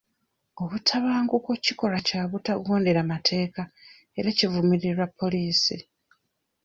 Obutabanguko 0.63 1.49
kikolwa 1.65 1.99
kya 2.07 2.21
butagondera 2.29 3.01
mateeka 3.13 3.61
era 4.19 4.29
kivumirirwa 4.37 5.05
poliisi. 5.19 5.75